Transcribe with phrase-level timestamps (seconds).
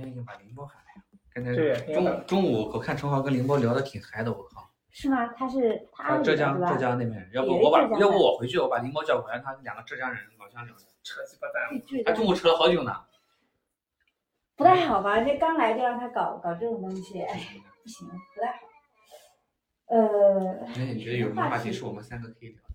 [0.00, 1.02] 天已经把林波喊来了。
[1.32, 4.68] 刚才中午中午我看陈华跟林波聊的挺嗨的，我靠。
[4.92, 5.26] 是吗？
[5.34, 10.82] 他是他浙江浙江那边人，要不我把要不我回去我把林波叫回来，他两个浙江人老乡聊的。
[11.02, 11.80] 扯鸡巴蛋。
[11.86, 12.92] 对他中午扯了好久呢。
[14.56, 15.20] 不太好吧？
[15.20, 17.40] 这刚来就让他搞搞这种东西，哎，
[17.82, 18.58] 不行，不太好。
[19.86, 22.74] 呃，那你觉得有什么话题是我们三个可以聊的？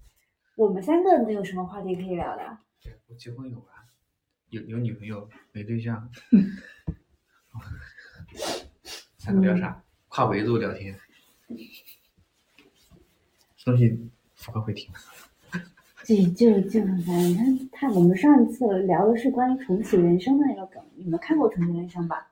[0.56, 2.58] 我们三个能有什么话题可以聊的？
[2.82, 3.84] 对，我结婚有啊，
[4.50, 6.10] 有有女朋友，没对象。
[9.18, 9.84] 三个聊啥？
[10.08, 10.98] 跨维度聊天。
[13.64, 14.92] 东西福哥会听。
[16.04, 22.32] 这就就反正他他我们上一次聊的是关于重启人生的那个梗，你们看过《重启人生》吧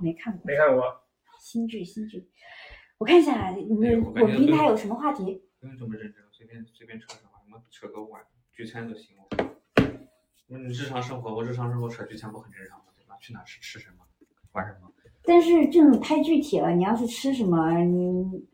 [0.00, 0.42] 没看过。
[0.46, 1.02] 没看过，
[1.40, 2.30] 新剧新剧，
[2.98, 5.42] 我看一下你哎们我们平台有什么话题？
[5.58, 9.16] 不用这么认真，随便随便扯扯吧，什么扯个碗、聚餐都行。
[10.48, 12.84] 嗯，日常生活，我日常生活扯聚餐不很正常吗？
[12.96, 13.16] 对吧？
[13.20, 14.06] 去哪吃吃什么，
[14.52, 14.90] 玩什么？
[15.22, 18.44] 但是这种太具体了，你要是吃什么，你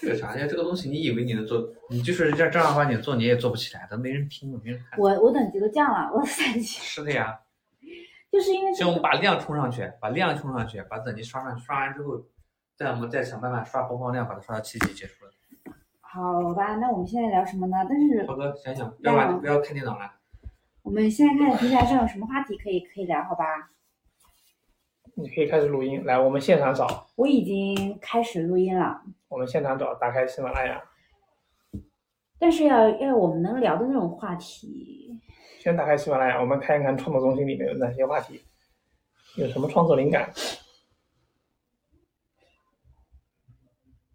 [0.00, 0.46] 这个啥呀？
[0.48, 4.98] 这个东西你以为你能做，你就是这正儿八经做你也做不起来的，没人听，没人看。
[4.98, 7.38] 我我等级都降了，我三级，是的呀，
[8.32, 12.24] 就是因为先我们把量冲上去，把量冲上去，把等级刷上去，刷完之后，
[12.74, 15.30] 再我们再想办法刷播放量，把它刷到七级结束了。
[16.00, 17.76] 好吧，那我们现在聊什么呢？
[17.88, 20.10] 但是涛哥，想想，要不然就，不要看电脑了。
[20.82, 23.44] 我们现在看平台上有什么话题可以可以聊，好吧？
[25.20, 26.04] 你可以开始录音。
[26.04, 30.82] 来，我们现场找，我已经开始录音了，我们现场找，打开喜马拉雅，
[32.38, 35.20] 但是要要我们能聊的那种话题，
[35.58, 38.42] 先打开喜马拉雅，我们看一看创作中心里面有哪些话题，
[39.36, 40.32] 有什么创作灵感。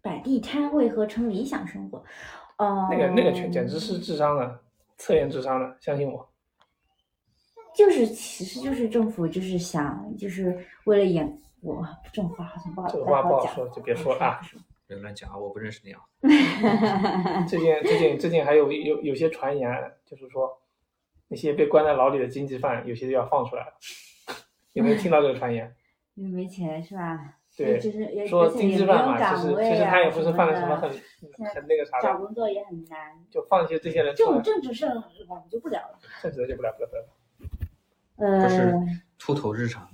[0.02, 2.04] 摆地摊为何成理想生活？
[2.58, 4.60] 呃，那个那个全简直是智商的，
[4.96, 6.28] 测验智商的，相信我。
[7.76, 14.40] 就是其实就是政府就是想就是为了掩我这种话好像不好这个话不好讲说就别说了啊
[14.86, 16.00] 别乱讲啊，我不认识你啊。
[17.46, 19.68] 最近最近最近还有有有些传言，
[20.04, 20.48] 就是说
[21.28, 23.72] 那些被关在牢里的经济犯，有些就要放出来了。
[24.72, 25.74] 有没有听到这个传言？
[26.14, 27.34] 因为没钱是吧？
[27.56, 33.12] 对就是也说经济犯嘛，其实其实啊他也不是犯了什什么很很那个啥找，工作也很难。
[33.30, 35.98] 就放一些这些人这种，政治事我们就不聊了。
[36.22, 37.04] 政治就不了不了不了，
[38.18, 38.74] 呃这，是
[39.18, 39.88] 秃头日常。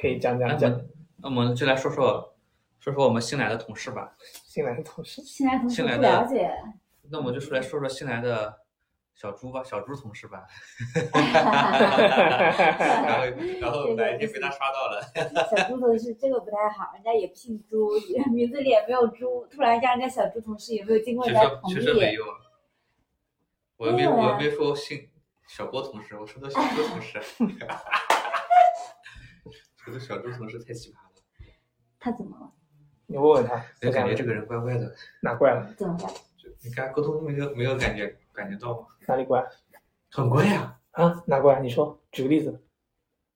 [0.00, 0.80] 可以讲那我讲讲
[1.18, 2.34] 那我们就来说说
[2.78, 4.16] 说说我们新来的同事吧。
[4.22, 5.20] 新来的同事。
[5.22, 6.50] 新来同事不新来的了解，
[7.10, 8.60] 那我们就出来说说新来的
[9.14, 10.46] 小猪吧，小猪同事吧。
[13.04, 13.26] 然后
[13.60, 15.02] 然后哪一天被他刷到了，
[15.50, 17.90] 小猪同事这个不太好，人家也不姓朱，
[18.32, 22.14] 名字里也没有猪，突然叫人家小猪同事，也没有经过确人家同实确实没意。
[22.14, 22.24] 有。
[23.76, 25.08] 我又没我又没说姓
[25.50, 27.20] 小郭同事，我说的小郭同事。
[29.84, 31.10] 这个小猪同事太奇葩了，
[31.98, 32.52] 他怎么了？
[33.06, 34.94] 你问问他，我感觉这个人怪怪的。
[35.20, 35.74] 哪怪了？
[35.76, 36.08] 怎么了？
[36.38, 38.86] 就你跟他沟通没有没有感觉感觉到吗？
[39.08, 39.44] 哪里怪？
[40.12, 41.58] 很怪呀、啊，哪怪？
[41.58, 42.62] 你说，举个例子，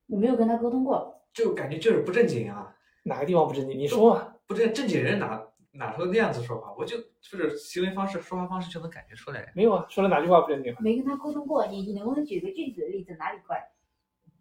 [0.06, 1.20] 我没有跟他沟通过。
[1.32, 2.76] 就感觉就是不正经啊。
[3.02, 3.76] 哪个地方不正经？
[3.76, 4.34] 你说嘛。
[4.46, 5.44] 不正正经人哪
[5.76, 6.72] 哪会那样子说话？
[6.78, 9.52] 我就就是行为方式、说话方式就能感觉出来。
[9.54, 10.74] 没有啊，说了哪句话不正经？
[10.78, 13.14] 没跟他沟通过，你你能不能举个具体的例子？
[13.18, 13.60] 哪里怪？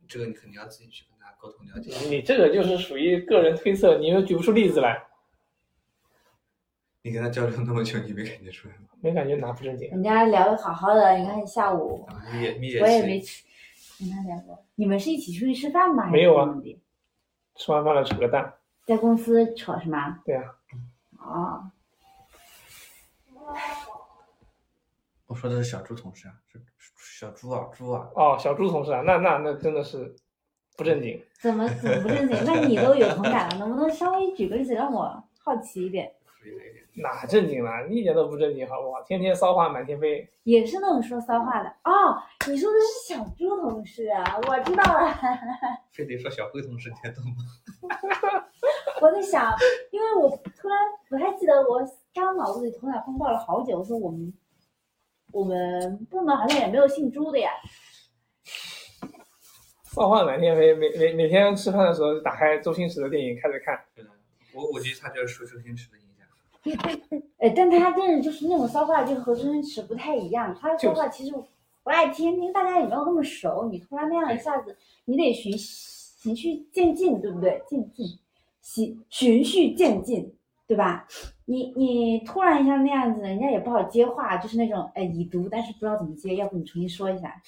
[0.07, 1.91] 这个你肯定要自己去跟他沟通了解。
[2.07, 5.01] 你这个就是属于个人推测，你又举不出例子来，
[7.01, 8.89] 你跟他交流那么久，你没感觉出来吗？
[9.01, 9.89] 没感觉哪不正经？
[9.89, 13.19] 人家聊的好好的，你看下午啊，蜜月蜜月我也没
[13.97, 14.63] 跟他聊过。
[14.75, 16.09] 你们是一起出去吃饭吗？
[16.09, 16.53] 没有啊
[17.55, 18.53] 吃完饭了扯个蛋，
[18.85, 20.19] 在公司扯是吗？
[20.25, 20.43] 对啊，
[21.23, 21.71] 哦，
[25.27, 28.09] 我说的是小猪同事啊，是小猪啊，猪啊。
[28.15, 30.15] 哦，小猪同事啊，那那那真的是
[30.77, 31.21] 不正经。
[31.41, 32.43] 怎么怎么不正经？
[32.45, 36.13] 那你都有同感了，能不能稍微举个例子让我好奇一点？
[36.95, 37.87] 哪正经了？
[37.87, 39.01] 一点都不正经，好不好？
[39.03, 40.29] 天天骚话满天飞。
[40.43, 42.21] 也是那种说骚话的哦。
[42.47, 45.11] 你说的是小猪同事啊，我知道了。
[45.91, 47.35] 非得说小辉同事，你还懂吗？
[49.03, 49.53] 我在想，
[49.91, 50.77] 因为我突然
[51.09, 53.79] 不太记得，我刚脑子里头脑风暴了好久。
[53.79, 54.33] 我说我们
[55.33, 57.51] 我们部门好像也没有姓朱的呀。
[59.83, 64.09] 骚话满天飞，每每每天吃饭的时候打开周星驰的电影开始看，对的，
[64.55, 67.21] 我估计他就是受周星驰的影响。
[67.39, 70.55] 哎，但他真的就是那种骚话，就和周星驰不太一样。
[70.57, 71.33] 他的骚话其实
[71.83, 73.67] 不爱听，因为大家也没有那么熟。
[73.69, 77.61] 你突然那样一下子，你得循循序渐进，对不对？
[77.67, 78.07] 渐进，
[78.63, 81.05] 循循序渐进，对吧？
[81.45, 87.39] 你你突然一下那样子，人家也不好接话，就是那种哎已读，但是不知道怎么接，要不你重新说一下。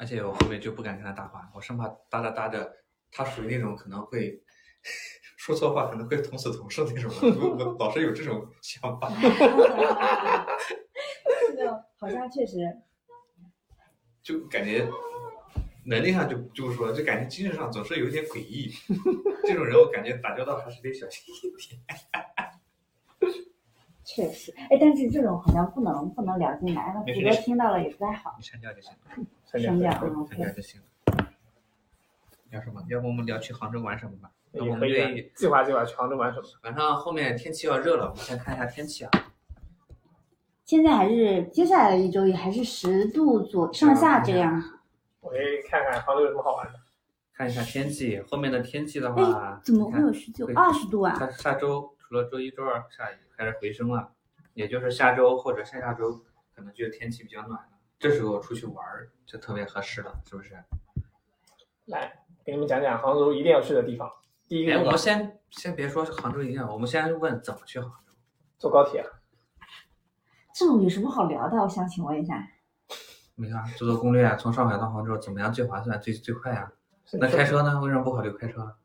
[0.00, 2.72] 而且我后面就不敢跟他搭话，我生怕搭着搭着，
[3.12, 4.42] 他属于那种可能会
[5.36, 9.12] 说错话，可能会捅死同事那种，我我老是有这种想法。
[11.48, 12.56] 这个好像确实，
[14.22, 14.88] 就感觉
[15.84, 18.70] 能力上就就是说，就感觉精神上总是有一点诡异。
[19.44, 21.80] 这种人我感觉打交道还是得小心一点。
[24.04, 28.34] 确实，哎，但是这种好像不能不能聊进来，那谷歌没事没事听到了也不太好。
[28.38, 28.92] 你删掉就行
[29.44, 30.50] 删掉，嗯删掉。
[30.52, 30.86] 就行了。
[32.50, 32.82] 聊什么？
[32.88, 34.30] 要不我们聊去杭州玩什么吧？
[34.50, 36.46] 那我也可以啊们愿意计划计划去杭州玩什么？
[36.64, 39.10] 晚上后面天气要热了，我们先看一下天气啊。
[40.64, 44.60] 现在还是接下来的一周也还是十度左上下这样。
[45.20, 46.78] 我给你看看杭州有什么好玩的。
[47.32, 51.14] 看一下天气，后面的天气的话，哎，怎么会有十九会二十度啊？
[51.18, 54.12] 下下周除了周一、周二下雨开始回升了，
[54.52, 56.12] 也就是下周或者下下周
[56.54, 57.68] 可能就天气比较暖了，
[57.98, 60.54] 这时候出去玩儿就特别合适了，是不是？
[61.86, 62.12] 来，
[62.44, 64.10] 给你们讲讲杭州一定要去的地方。
[64.46, 68.12] 第一个哎，我们先先别说杭州一定要，我们先问怎么去杭州。
[68.58, 69.02] 坐高铁，
[70.54, 71.56] 这种有什么好聊的？
[71.56, 72.46] 我想请问一下。
[73.40, 76.70] 没看做做攻略啊，从上海到杭州怎么样最划算、最最快啊？
[77.14, 77.80] 那开车呢？
[77.80, 78.76] 为什么不考虑开车？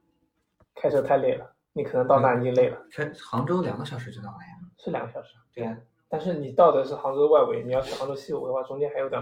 [0.73, 4.71] 开车太累了，你可能到那已经累了，开杭州两个小时就到了呀。
[4.77, 5.35] 是两个小时。
[5.53, 9.21] 对呀、但是你到的是杭州外围，你要去杭州西部的话，中间还有点。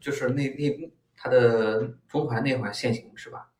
[0.00, 3.50] 就是那那它的中环那环限行是吧？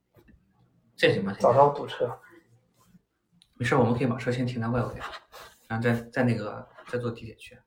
[0.96, 1.34] 限行吗？
[1.38, 2.18] 早上堵车，
[3.54, 4.94] 没事，我们可以把车先停在外围，
[5.68, 7.58] 然后再再那个再坐地铁去。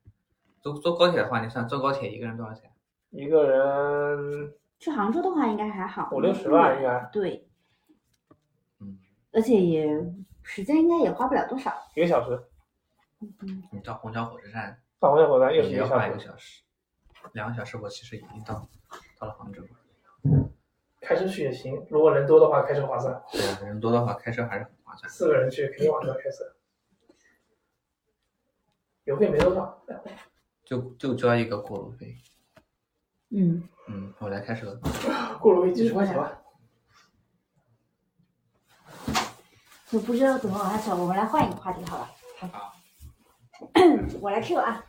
[0.61, 2.71] 坐坐高铁的话，你算坐高铁一个人多少钱？
[3.17, 7.49] 一个人去杭州的话应该还好，五六十万，应该对，
[8.79, 8.99] 嗯，
[9.31, 9.89] 而且也
[10.43, 11.73] 时间应该也花不了多少。
[11.95, 12.39] 一个小时。
[13.19, 16.61] 嗯，你到虹桥火车站到虹桥火车站又是一也要花一个个小时。
[17.11, 18.69] 小时，两个小时我其实已经到
[19.17, 20.47] 到了杭州了。
[21.01, 23.19] 开车去也行，如果人多的话，开车划算。
[23.31, 25.09] 对啊，人多的话开车还是很划算。
[25.09, 26.53] 四个人去肯定划算开车。
[29.05, 29.83] 油费没多少，
[30.63, 32.15] 就就交一个过路费。
[33.29, 34.79] 嗯，嗯，我来开车。
[35.41, 36.41] 过路费几十块钱吧。
[39.91, 42.09] 我不知道怎么往下走，我们来换一个话题好了。
[42.39, 42.73] 好，
[44.21, 44.85] 我来 Q 啊，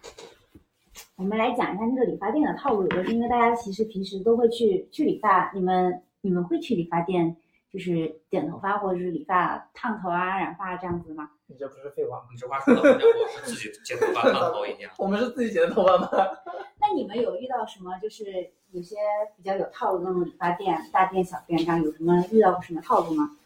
[1.16, 7.36] 我们来讲一下那个理发店的套路，因为大家其实平时都会去去理发，你们你们会去理发店
[7.72, 11.30] 就是剪头发或者是理发、烫头啊、染发这样子吗？
[11.46, 12.26] 你这不是废话吗？
[12.30, 14.90] 你这话说的好像我是自己剪头发烫头一样。
[14.98, 16.08] 我们是自己剪的头发吗？
[16.80, 18.24] 那你们有遇到什么就是
[18.70, 18.96] 有些
[19.36, 23.36] 比较有套路的那种理发店、大店、小店这样有什么遇到过什么套路吗？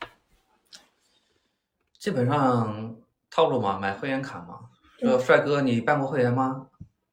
[1.99, 2.97] 基本上
[3.31, 4.69] 套路嘛，买会员卡嘛。
[4.99, 6.69] 说帅哥，你办过会员吗？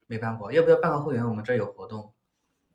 [0.08, 1.28] 没办过，要不要办个会员？
[1.28, 2.12] 我们这有活动。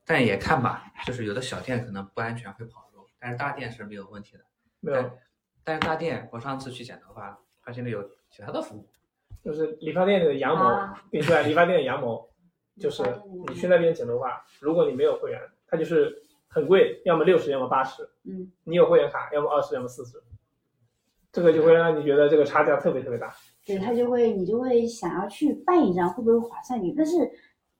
[0.04, 2.83] 但也看吧，就是有的小店可能不安全会跑路，
[3.24, 4.44] 但是大店是没有问题的。
[4.80, 5.10] 没有，
[5.64, 8.86] 但是大店，我上次去剪头发，发现了有其他的服务。
[9.42, 12.28] 就是理发店里的羊毛，啊跟你说啊，理发店的羊毛，
[12.78, 13.02] 就是
[13.48, 18.06] 你去那边剪头发，如果你没有会员，它就是很贵，要么六十，要么八十。
[18.24, 20.22] 嗯，你有会员卡，要么二十，要么四十。
[21.32, 23.34] 这个就会让你觉得这个差价特别特别大。
[23.64, 26.94] 对他就会你就会想要去办一张，会不会划算点？
[26.94, 27.16] 但是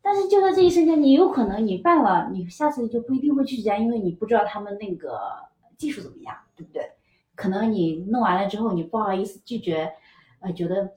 [0.04, 5.18] 但是就在这一瞬间，你有可能你办了，你下次就不一定会去这家，因为你不知道他们那个
[5.78, 6.92] 技术怎么样，对不对？
[7.34, 9.90] 可能你弄完了之后，你不好意思拒绝，
[10.40, 10.92] 呃，觉得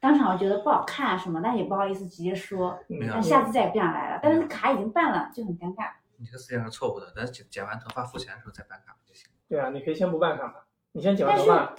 [0.00, 4.20] 当场觉得不好看啊什么，但也不好意思直接说，那下次再也不想来了。
[4.20, 5.92] 但是卡已经办了，就很尴尬。
[6.16, 9.30] 你这个思想是错误的，等剪剪完头发付钱的时候再办卡就行。
[9.48, 10.54] 对啊，你可以先不办卡嘛，
[10.90, 11.74] 你先剪完头发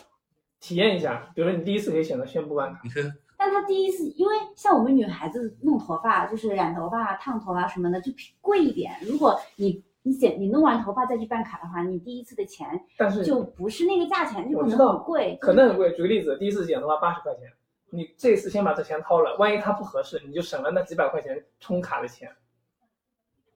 [0.61, 2.79] 体验一下，比如说你第一次可以选择先不办卡。
[2.85, 3.03] 你可以
[3.37, 8.11] 但他第一次，因为像我们女孩子弄头发，就是染头发、烫头发什么的，就
[8.41, 8.93] 贵一点。
[9.05, 15.37] 如果你你剪你弄完头发再去办卡的话，你第一次的钱但是就不是那个价钱，就可能很贵。
[15.41, 15.91] 可能很贵。
[15.91, 17.51] 举个例子，第一次剪头发八十块钱，
[17.89, 22.29] 你这次先把这钱掏了，万一它不合适，你就省了那几百块钱充卡的钱。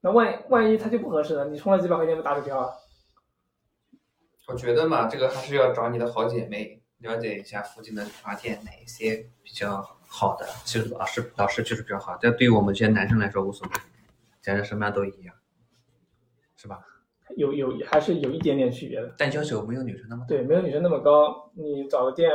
[0.00, 2.70] 那万一万一它就不合适了，你充了几百块钱不打水漂啊？
[4.46, 12.18] 我觉得嘛，这个还是要找你的好姐妹了解一下附近的理发店哪一些比较好的，其实老师老师就是比较好。
[12.20, 13.74] 但对于我们这些男生来说无所谓，
[14.40, 15.34] 剪成什么样都一样，
[16.56, 16.84] 是吧？
[17.36, 19.14] 有有还是有一点点区别的。
[19.16, 20.24] 但要求没有女生那么。
[20.26, 21.52] 对，没有女生那么高。
[21.54, 22.30] 你找个店，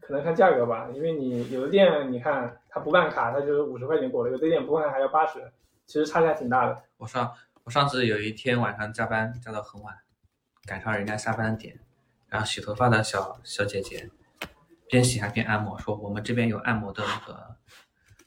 [0.00, 5.40] 可能看价格吧，因为你有的店，你看他不办卡，他就是五十块钱过了；有的店不办卡还要八十，
[5.86, 6.80] 其实差价挺大的。
[6.98, 7.32] 我上
[7.64, 9.96] 我上次有一天晚上加班加到很晚，
[10.66, 11.80] 赶上人家下班点，
[12.32, 14.10] 然后洗头发的小小姐姐
[14.88, 17.56] 边洗还边按摩，说我们这边有按摩的那个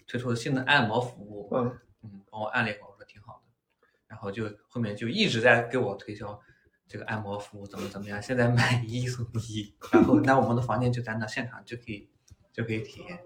[0.06, 3.88] 推出了新的按摩服务，嗯，嗯，帮我按了一会儿，我说挺好的。
[4.06, 6.40] 然后就后面就一直在给我推销
[6.88, 12.08] 这个按摩服务怎么怎么样，现在买一送一，然后那我们的房间就在那现场就可以
[12.54, 13.20] 就可以体验。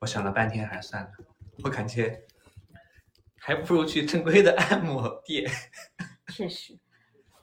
[0.00, 1.10] 我想了半天还是算了，
[1.62, 2.26] 我感觉
[3.38, 5.48] 还不如去正规的按摩店。
[6.34, 6.76] 确实，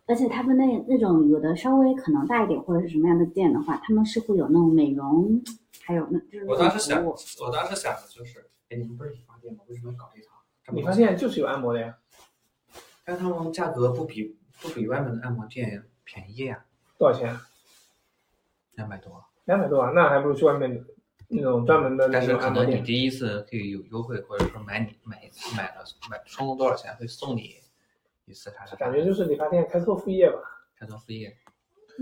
[0.07, 5.43] 而且他们那那种有的稍微可能大一点或者是什么样的店的话，他们是会有那种美容，
[5.83, 7.15] 还有那就是我当时想，我
[7.51, 9.59] 当时想的就是，哎，你们不是理发店吗？
[9.67, 10.73] 为什么要搞这套？
[10.73, 11.97] 理发店就是有按摩的呀，
[13.05, 16.65] 但他们价格不比不比外面的按摩店便宜呀、
[16.97, 17.37] 多少钱？
[18.75, 19.23] 两百多。
[19.45, 20.83] 两百多啊，那还不如去外面
[21.29, 22.81] 那种专门的那但是可能你。
[22.81, 27.55] 第一次可以有优惠，或者说买你买一次买了买充了多少钱会送你
[28.27, 28.75] 一次啥啥。
[28.75, 30.37] 感觉就是理发店开拓副业吧？
[30.77, 31.33] 开拓副业，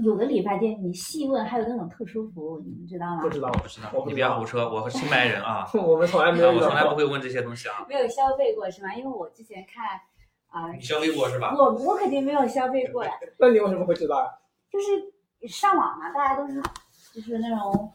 [0.04, 3.22] 有的理发店你细问还有那种特殊服务，你们知道吗？
[3.22, 6.96] 不知道我，不知道我，不你不要胡说，我是清白人啊， 我们从来没有遇我从来不。
[6.96, 7.86] 会问这些东西啊。
[7.88, 8.94] 没有消费过是吗？
[8.96, 10.00] 因为我之前看
[10.48, 11.54] 啊、你消费过是吧？
[11.56, 14.28] 我我肯定没有消费过呀， 那你为什么会知道啊？
[14.72, 16.62] 就是上网嘛，大家都是
[17.14, 17.92] 就是那种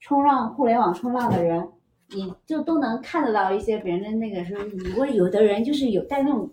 [0.00, 1.68] 冲浪互联网冲浪的人，
[2.10, 6.48] 你就都能看得到一些别人的那个说，你问有的人就是有带那种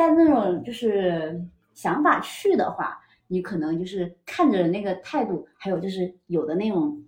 [0.00, 1.38] 带那种就是
[1.74, 7.04] 想法去的话，你可能就是看着那个态度，还有就是有的那种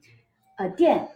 [0.59, 1.09] 呃店。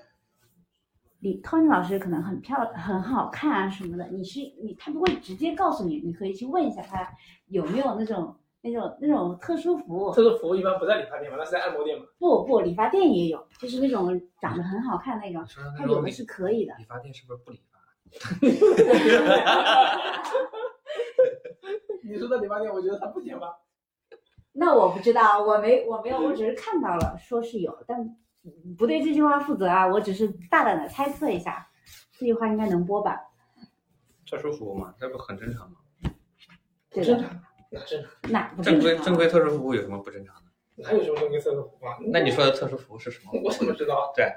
[1.20, 7.10] 李 Tony 老师可能很漂亮、很好看啊什么的，你是你他不会直接告诉你，你可以去问一下他
[7.48, 10.12] 有没有那种那种那种特殊服务。
[10.12, 12.04] 特殊服务一般不在理发店嘛，那是在按摩店嘛。
[12.18, 16.74] 不不，理发店也有，就是那种长得很好看那种你，说的它那种理有的是可以的。
[16.78, 17.80] 理发店是不是不理发？
[22.08, 23.56] 你说的理发店，我觉得他不剪吧？
[24.52, 28.16] 那我不知道，我没我没有，我只是看到了，说是有，但
[28.78, 31.68] 不对这句话负责啊，我只是大胆的猜测一下，
[32.12, 33.20] 这句话应该能播吧？
[34.28, 35.76] 特殊服务嘛，这不很正常吗？
[36.90, 38.32] 对的，正常，哪正常？
[38.32, 40.42] 哪不正规正规特殊服务有什么不正常的？
[40.76, 41.96] 哪有什么正规特殊服务啊？
[42.12, 43.32] 那你说的特殊服务是什么？
[43.44, 44.12] 我怎么知道？
[44.16, 44.32] 对，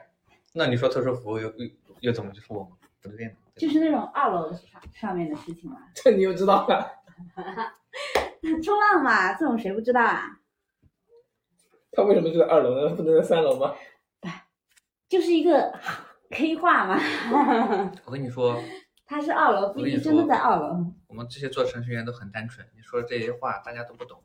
[0.54, 1.70] 那你说特殊服务又又
[2.02, 2.72] 又怎么就是我们
[3.02, 3.32] 不对呢？
[3.56, 6.99] 就是那种二楼上上面的事情嘛，这 你又知道了？
[8.64, 10.40] 冲浪嘛，这种谁不知道啊？
[11.92, 12.96] 他为什么就在二楼呢？
[12.96, 13.74] 不能在三楼吗？
[15.10, 15.74] 就是一个
[16.32, 17.00] 黑话嘛，
[18.06, 18.62] 我跟你说，
[19.06, 20.86] 他是二楼，不一定真的在二楼。
[21.08, 24.22] 我们这些做程序员都很单纯，你说的这些话大家都不懂。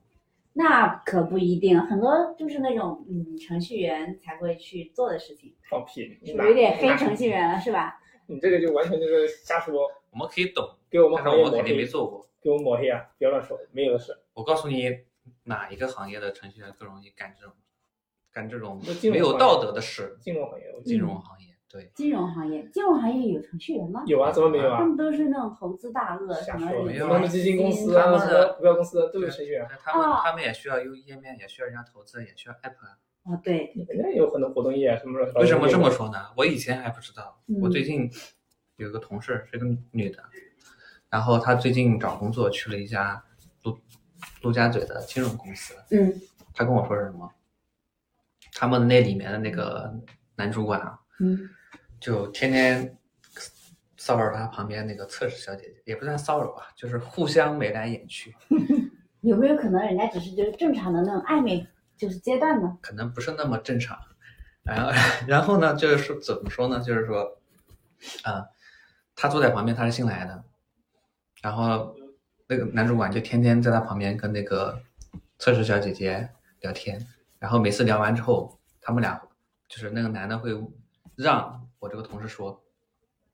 [0.56, 6.18] 那可不一定，很多就是那种嗯程序员才会去做的事情，放屁！
[6.22, 7.28] 你是不哪是有点黑程序？
[7.28, 7.98] 员了，是吧？
[8.26, 12.24] 你这个就完全就是瞎说，我们可以懂，给我们但是行业抹我肯定没，做过。
[12.40, 13.04] 给我们抹黑啊！
[13.18, 14.16] 不要乱说，没有的事。
[14.32, 14.96] 我告诉你，
[15.42, 17.52] 哪一个行业的程序员更容易干这种
[18.32, 20.16] 干这种没有道德的事？
[20.20, 24.04] 金融行业，金融行业，对，金融行业，金融行业有程序员吗？
[24.06, 24.78] 有啊，怎么没有啊？
[24.78, 32.94] 他们都是那种投资大鳄，什么瞎说，没有他们基金公司啊，他们什么股票公司都有程序员，他们哦他们也需要用页面，也需要人家投资，也需要 app 啊。
[33.24, 36.30] 哦，对，人家有很多活动页啊，什么乱七八糟为什么这么说呢？
[36.36, 38.08] 我以前还不知道，嗯我最近
[38.76, 40.22] 有个同事是个女的，
[41.14, 43.22] 然后他最近找工作去了一家
[43.62, 43.78] 陆
[44.42, 46.12] 陆家嘴的金融公司，嗯
[46.52, 47.30] 他跟我说是什么？
[48.52, 49.94] 他们那里面的那个
[50.34, 51.38] 男主管啊，嗯，
[52.00, 52.98] 就天天
[53.96, 58.34] 骚扰他旁边那个测试小姐姐，也不算骚扰吧，就是互相眉来眼去，
[59.22, 61.64] 有没有可能人家只是就是正常的那种暧昧
[61.96, 62.76] 就是阶段呢？
[62.82, 63.96] 可能不是那么正常。
[64.64, 64.90] 然后，
[65.28, 66.80] 然后呢，就是说怎么说呢？
[66.80, 67.38] 就是说，
[68.24, 68.46] 啊、
[69.14, 70.44] 他坐在旁边，他是新来的，
[71.44, 71.94] 然后
[72.46, 74.80] 那个男主管就天天在他旁边跟那个
[75.38, 76.26] 测试小姐姐
[76.60, 77.06] 聊天，
[77.38, 79.20] 然后每次聊完之后，他们俩
[79.68, 80.58] 就是那个男的会
[81.16, 82.64] 让我这个同事说，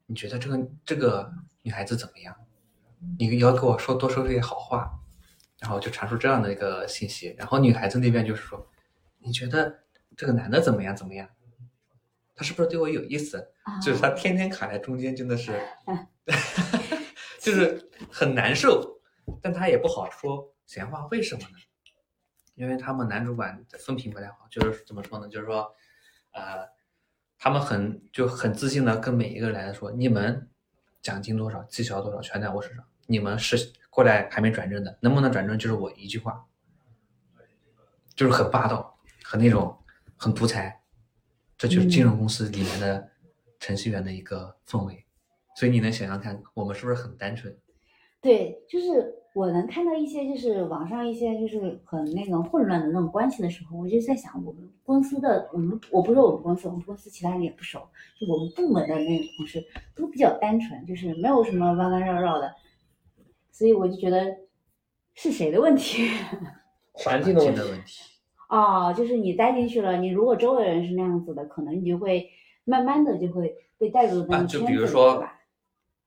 [0.06, 2.34] 你觉得这个这个女孩子怎么样？
[3.16, 4.90] 你要给我说多说这些好话，
[5.60, 8.66] 然后就传输这样的一个信息，然后女孩子那边就是说，
[9.18, 9.84] 你觉得
[10.16, 11.28] 这个男的怎么样怎么样？
[12.34, 13.52] 他是不是对我有意思？
[13.62, 15.52] 啊，就是他天天卡在中间，真的是，
[17.40, 19.00] 就是很难受，
[19.40, 21.56] 但他也不好说闲话，为什么呢？
[22.54, 25.26] 因为他们男主管风评不太好，就是怎么说呢？
[25.26, 25.74] 就是说，
[26.32, 26.68] 呃，
[27.38, 30.48] 他们很就很自信的跟每一个来说，你们
[31.00, 36.44] 奖金多少，绩效多少，全在我手上，你们是过来还没转正的，能不能转正就是我一句话，
[38.14, 39.82] 就是很霸道，很那种
[40.18, 40.82] 很独裁，
[41.56, 43.10] 这就是金融公司里面的
[43.58, 45.06] 程序员的一个氛围。
[45.60, 47.54] 所以你能想象看，我们是不是很单纯？
[48.22, 57.78] 对，就是我能看到一些就是网上一些就是很那种混乱的那种关系的时候，我就在想，我们公司的我们我不是我们公司，我们公司其他人也不熟，
[58.18, 59.62] 就我们部门的那个同事
[59.94, 62.50] 都比较单纯，就是没有什么弯弯绕绕的，
[63.52, 64.34] 所以我就觉得
[65.12, 66.08] 是谁的问题？
[66.92, 68.00] 环境的问题。
[68.48, 72.30] 哦，就是你待进去了，你如果周围人是那样子的，可能你就会
[72.64, 75.22] 慢慢的就会被带入那啊，个圈子里，就比如说？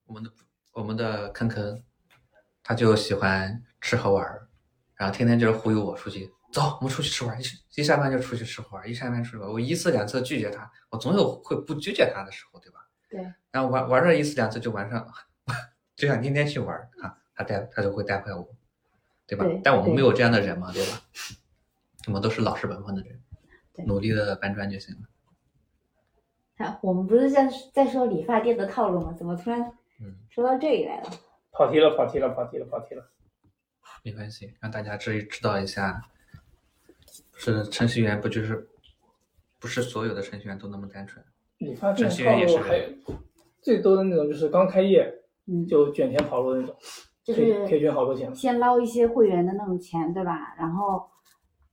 [0.06, 0.32] 我们的
[0.74, 1.84] 我们的坑坑，
[2.64, 4.48] 他就喜欢吃喝玩儿，
[4.96, 9.52] 然后天天就是忽悠我出去，走，我们出去吃玩儿，一一下班就出去吃喝玩儿，一下班出去玩儿。
[9.52, 12.80] 我一次两次拒绝他，我总有会不拒绝他的时候，对吧？
[13.10, 13.34] 对。
[13.52, 15.08] 然后玩玩上一次两次就玩上，
[15.96, 18.48] 就想天天去玩儿啊，他带他就会带坏我，
[19.26, 19.46] 对吧？
[19.46, 21.02] 对但我们没有这样的人嘛，对吧？
[22.08, 23.20] 我们都是老实本分的人，
[23.86, 26.66] 努力的搬砖就行了。
[26.66, 29.14] 啊，我们不是在在说理发店的套路吗？
[29.14, 29.72] 怎么突然
[30.04, 31.10] 嗯，说到这里来了？
[31.52, 33.10] 跑题了，跑题了，跑题了，跑题了。
[34.04, 36.02] 没关系，让大家知知道一下，
[37.36, 38.68] 是程序员不就是
[39.60, 41.24] 不是所有的程序员都那么单纯。
[41.58, 42.84] 你发店程序员也是套路还有
[43.62, 45.10] 最多的那种就是刚开业
[45.48, 46.76] 嗯，就卷钱跑路的那种，
[47.24, 48.34] 就可以可以卷好多钱。
[48.36, 50.54] 先捞一些会员的那种钱，对吧？
[50.58, 51.10] 然后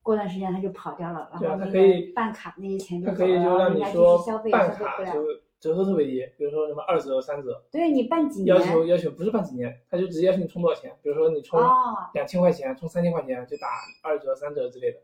[0.03, 4.89] 过段时间他就跑掉了，然后可以个办卡那些钱他就走了，可以就让然后人家继你说续消费消费不了。
[4.89, 5.27] 卡就
[5.61, 13.69] 折扣特别低，比如说什么二折、三折，对你办几年要求要求不是办几年，他就直接要求你充多少钱，比如说你充哦，两千块钱，充三千块钱就打
[14.03, 15.01] 二折、三折之类的，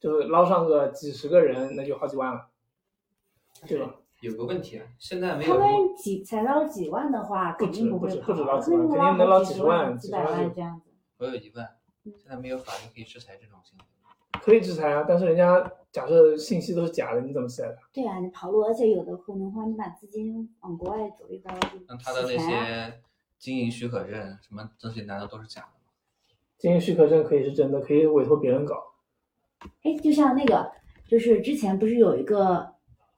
[0.00, 2.48] 就是捞上个几十个人，那就好几万了，
[3.68, 3.94] 对吧？
[4.22, 10.90] 有个问题啊，现在没有他们几才捞几万的话，不肯定止不止会跑，不止捞几万肯定能捞几十万几百几十万就万这样子。
[11.18, 11.68] 我有疑问，
[12.04, 13.84] 现在没有法律可以制裁这种行为。
[14.40, 17.76] 可以制裁啊，但是人家假设信息都是假的，你怎么写的？
[17.92, 23.00] 对啊，你跑路，而且有的可能话，你把资金往国外走一走，就那他的那些
[23.38, 25.74] 经营许可证什么这些，难道都是假的吗？
[26.56, 28.94] 经营许可证可以是真的，可以委托别人搞。
[29.82, 30.72] 哎，就像那个，
[31.06, 32.72] 就是之前不是有一个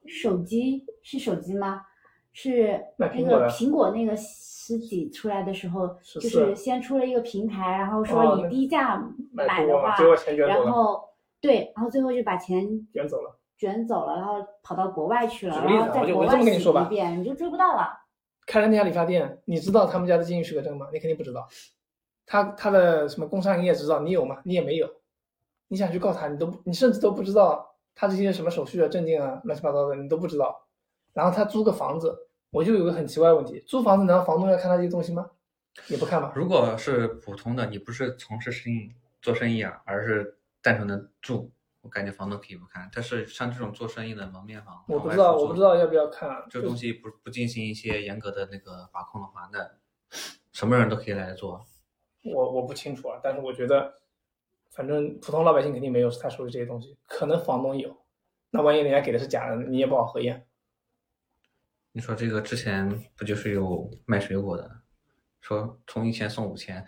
[0.06, 1.86] 手机是手机吗？
[2.32, 9.00] 是那个苹果那个实体出来的时候，就是先出了一个平台，然后哦说以低价
[9.30, 9.94] 买的话
[10.48, 11.00] 然后
[11.46, 13.38] 对，然后最后就把钱卷走了。
[13.58, 17.88] 卷走了，然后跑到国外去了，举个例然后在国子啊我就我这么外洗跟你说吧一遍，你就追不到了。
[18.46, 20.88] 开了那家理发店，你知道他们家的经营许可证吗？
[20.92, 21.46] 你肯定不知道。
[22.26, 24.40] 他他的什么工商营业执照你有吗？
[24.44, 24.90] 你也没有。
[25.68, 30.66] 你想去告他，你都不你甚至都不知道他这些什么手续啊、证件啊、乱七八糟的，你都不知道。
[31.12, 32.12] 然后他租个房子，
[32.50, 35.30] 我就有个很奇怪的问题：租房子难道房东要看他这些东西吗？
[35.88, 36.32] 也不看吧。
[36.34, 38.90] 如果是普通的，你不是从事生意
[39.22, 42.90] 做生意啊，而是单纯的住，我感觉房东可以不看。
[42.90, 46.46] 但是像这种做生意的门面房，我不知道，我不知道要不要看啊。
[46.48, 49.70] 这东西不不进行一些严格的那个把控的话，那
[50.52, 51.66] 什么人都可以来做。
[52.22, 54.00] 我我不清楚啊，但是我觉得，
[54.70, 57.94] 反正普通老百姓肯定没有他说的这些东西，可能房东有。
[58.48, 60.46] 那万一人家给的是假的，你也不好核验。
[61.92, 64.80] 你说这个之前不就是有卖水果的，
[65.42, 66.82] 说充一千送五千？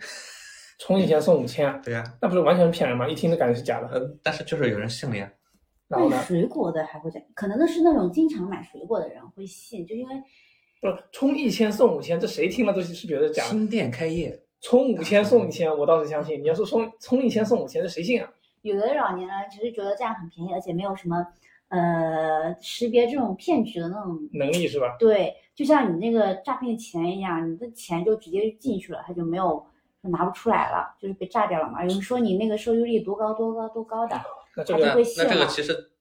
[0.77, 3.07] 充一千送五千，对呀、那不是完全是骗人吗？
[3.07, 3.87] 一听就感觉是假的。
[3.87, 5.31] 呃，但是就是有人信了呀。
[5.87, 10.15] 然后呢卖，水果的还会这样，可能那是那种经常买水果的人会信，就因为
[10.81, 13.49] 不是充一千送五千，这谁听了都是觉得假的。
[13.49, 16.41] 新店开业，充五千送一千，我倒是相信。
[16.41, 18.29] 你要说充充一千送五千，这谁信啊？
[18.61, 21.25] 有的老年人其实觉得这样很便宜，而且没有什么
[21.69, 24.19] 呃识别这种骗局的那种。
[24.33, 24.97] 能力是吧？
[24.99, 29.65] 对，就像你那个诈骗钱一样，你的钱就直接进去了，他就没有
[30.09, 31.83] 拿不出来了，就是被炸掉了嘛。
[31.83, 34.19] 有人说你那个收益率多高多高多高的，
[34.55, 35.91] 那这个那那这个其实，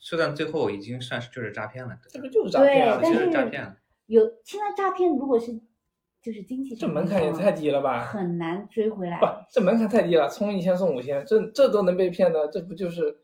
[0.00, 3.00] 就算最后已经算是就是诈骗了，这个就是诈骗了！
[3.02, 3.76] 其实对但是诈骗了。
[4.06, 5.52] 有现在诈骗如果是
[6.20, 8.04] 就是经济这门槛也太低了吧？
[8.04, 13.22] 很难追回来不。，这门槛太低了，充一千送五千，这这都能被骗的，这不就是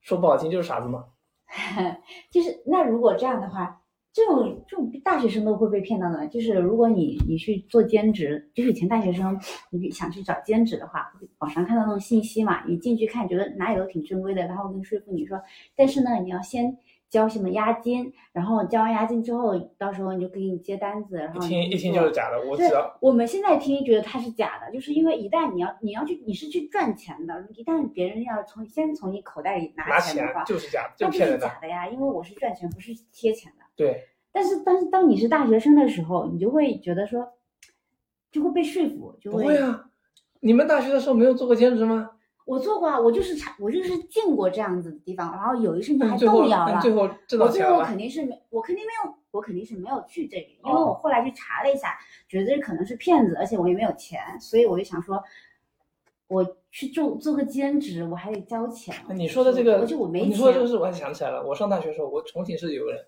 [0.00, 1.06] 说不好听就是傻子吗？
[2.30, 3.80] 就是那如果这样的话，
[4.18, 6.26] 这种这种大学生都会被骗到的。
[6.26, 9.38] 就是如果你你去做兼职，就是以前大学生
[9.70, 15.40] 你想去找兼职的话，网上看到那种信息嘛，你进去看觉得哪里都挺正规的，然后跟说服你说，
[15.76, 16.76] 但是呢，你要先
[17.08, 31.38] 交什么押金，然后交完押金之后，到时候你就给你接单子，然后一后听一听就是假的，我只对要，我们现在听觉得它是假的，就是因为一旦你要你要去你是去赚钱的，一旦别人要从先从你口袋里拿拿钱钱的话，就是假的，那就是。
[31.38, 33.67] 假的呀，因为我是赚钱，不是贴钱的。
[33.78, 37.26] 对，但是，但是当你是大学生的时候，你就会觉得说，
[38.32, 39.88] 就会被说服，就不会啊！
[40.40, 42.10] 你们大学的时候没有做过兼职吗？
[42.44, 46.80] 我做过啊，我就是查，我就是进过这样子的地方，然后有一瞬间还动摇了。
[46.80, 47.80] 最后挣我最后？
[47.82, 51.96] 肯定是没，我肯定没有，我肯定是没有去这里，因为哦我后来去查了一下，
[52.28, 55.22] 觉得这可能是骗子，而且我也没有钱，所以我就想说，
[56.26, 58.94] 我去做做个兼职，我还得交钱。
[59.08, 60.30] 那你说的这个，而且我没钱。
[60.30, 61.46] 你说的这个事，我还想起来了。
[61.46, 63.04] 我上大学的时候，我重庆是有个人，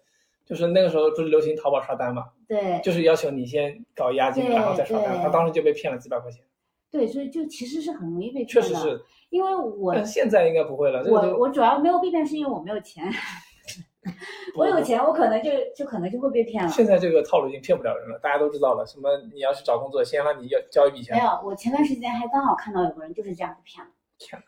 [0.51, 5.23] 就是那个时候不是流行淘宝刷单嘛，对，就是要求你先搞押金，然后再刷单。
[5.23, 6.43] 他当时就被骗了几百块钱。
[6.91, 8.79] 对，所以就其实是很容易被确骗的。
[8.81, 11.05] 实是，因为我但现在应该不会了。
[11.05, 13.09] 这个我我主要没有被骗，是因为我没有钱。
[14.57, 16.69] 我有钱，我可能就就可能就会被骗了。
[16.69, 18.85] 现在这个套路已经骗不了人了，大家都知道了。
[18.85, 24.45] 什么你要去找工作，先让你要交一笔钱没，有，我前段时间还刚好看到有个人就是这样被骗了，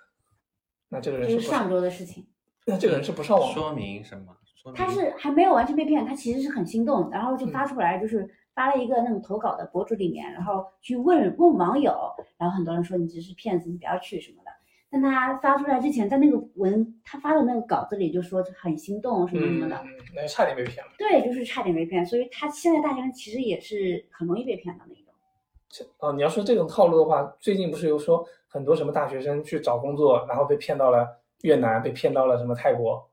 [0.88, 2.26] 那这个人是是上，周的事情。
[2.66, 3.52] 那这个人是不上网。
[3.52, 4.36] 说明什么？
[4.74, 11.92] 他是还没有完全被骗，他其实是很心动，然后就嗯发出来，就是发了一个那种投稿的博主里面，然后去问问网友，
[12.38, 14.50] 然后很多人说你这是骗子，你不要去什么的。
[14.90, 20.92] 但他发出来之前，在那个文他发的那个稿子里就说很心动什么什么的，嗯，那就差点被骗了。
[20.98, 22.04] 对，就是差点被骗。
[22.04, 25.04] 所以他现在大学生其实也是很容易被骗的那种。
[25.70, 31.08] 这啊，你要说这种套路的话，最近不是有说很多什么大学生去找工作，然后被骗到了
[31.40, 33.08] 越南，被骗到了什么泰国，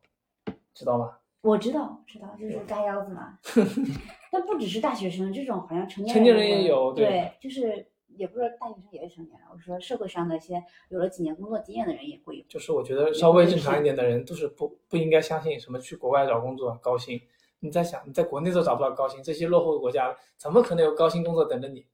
[0.74, 1.14] 知道吗？
[1.41, 3.39] 我知道，我知道，就是嘎腰子嘛。
[4.32, 12.45] 但不只是大学生，这种好像成年成年人也有对对，就是也不是大学生也是成年人，我说社会上的一些有了几年工作经验的人也会有。
[12.47, 17.19] 就是我觉得稍微正常一点的人都是不不应该相信什么去国外找工作高薪。
[17.62, 21.86] 你在想，你在国内都找不到高薪，这些落后的国家怎么可能有高薪工作等着你？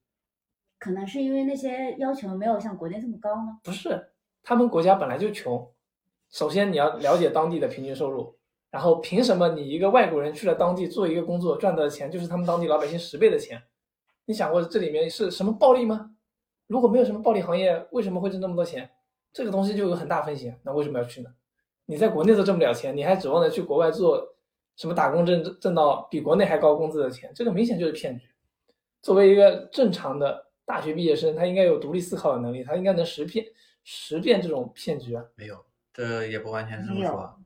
[0.77, 3.59] 可能是因为那些要求没有像国内这么高呢。
[3.63, 4.09] 不是，
[4.43, 5.71] 他们国家本来就穷。
[6.29, 8.35] 首先你要了解当地的平均收入，
[8.71, 13.61] 然后凭什么你一个外国人去了当地做一个工作赚到的钱就是他们当地老百姓十倍的钱？
[14.25, 16.11] 你想过这里面是什么暴利吗？
[16.67, 18.89] 如果没有什么暴利行业，为什么会挣那么多钱？
[19.31, 21.29] 这个东西就有很大风险，那为什么要去呢？
[21.85, 24.35] 你在国内都挣不了钱，你还指望着去国外做
[24.75, 27.31] 什么打工挣挣到比国内还高工资的钱？
[27.35, 28.25] 这个明显就是骗局。
[29.01, 33.45] 作为一个正常的大学毕业生，他应该有独立思考的能力，他应该能识骗
[33.83, 35.23] 识辨这种骗局啊。
[35.35, 37.39] 没有，这也不完全是这么说。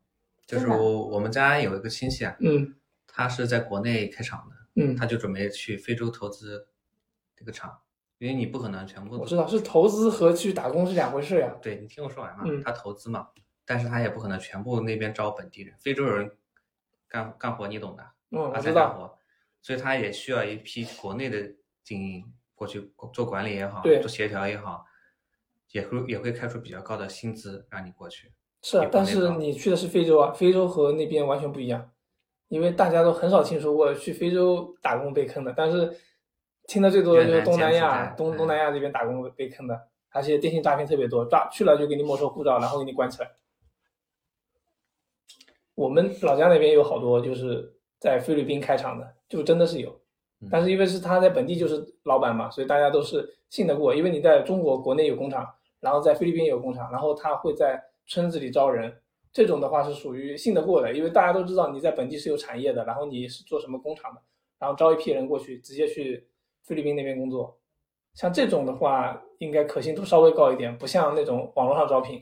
[0.49, 6.67] 就是我我们家有一个亲戚啊，嗯他是在国内开厂的，嗯，他就准备去非洲投资
[7.35, 7.81] 这个厂，
[8.17, 11.55] 因为你不可能全部我知道是投资和去打工是两回事呀。
[11.61, 13.27] 对你听我说完嘛，嗯他投资嘛，
[13.63, 16.31] 但是他也不可能全部那边招本地人，非洲人
[17.07, 18.73] 干干活你懂的，嗯，我阿知道。
[18.73, 19.19] 塞干活，
[19.61, 24.85] 所以他也需要一批国内的精英过去做管理也好，做协调也好，
[25.71, 28.33] 也会也会开出比较高的薪资让你过去。
[28.61, 31.91] 是啊但是你去的是非洲啊，非洲和那边完全不一样，
[32.49, 35.95] 因为大家都很少听说过去非洲打工被坑的，但是
[36.67, 43.31] 听的最多的就是东南亚、东嗯东南亚这边打工被坑的，而且电信诈骗特别多，抓去了就给你没收护照，然后给你关起来。
[45.75, 49.89] 我们老家那边有好多就是在菲律宾开厂的，就真的是有
[50.41, 55.47] 嗯，但是因为是他在本地就是老板嘛，所以大家都是信得过，因为你在中国国内有工厂，
[55.79, 64.21] 然后在菲律宾也有工厂，然后他会在村子里招人，这种的话是属于信得过的，因为大家都知道你在本地是有产业的，然后你是做什么工厂的，
[64.57, 66.27] 然后招一批人过去，直接去
[66.63, 67.57] 菲律宾那边工作。
[68.15, 72.21] 像这种的话，应该可信度稍微高一点，不像那种网络上招聘。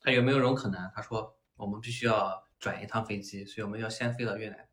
[0.00, 0.90] 他有没有种可能？
[0.96, 4.66] 他说我们必须要转一趟飞机，所以我们要先飞到越南。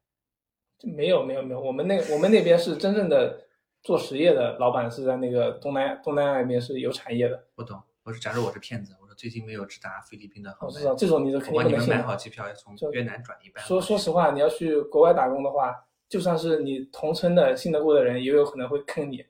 [0.84, 3.46] 没有没有没有，我们那我们那边是真正的
[3.82, 7.48] 做实业的老板是在那个东南亚东南亚那边是有产业的。
[7.56, 11.88] 我懂，我是假如我是骗子，我说最近没有直达菲律宾的航班，我知道这种你是肯定不能。
[11.88, 13.64] 买好机票，要从就越南转一班。
[13.64, 15.76] 说说实话，你要去国外打工的话，
[16.08, 19.26] 就算是你同村的信得过的人，也有可能会坑你。